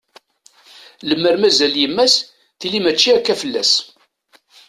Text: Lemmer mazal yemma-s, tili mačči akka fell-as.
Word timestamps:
Lemmer 1.07 1.35
mazal 1.41 1.73
yemma-s, 1.81 2.15
tili 2.59 2.79
mačči 2.83 3.09
akka 3.17 3.33
fell-as. 3.41 3.71